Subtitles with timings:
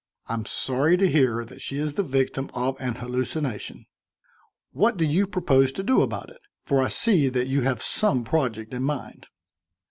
[0.27, 3.85] I'm sorry to hear that she is the victim of an hallucination.
[4.71, 6.41] What do you propose to do about it?
[6.63, 9.27] for I see that you have some project in mind."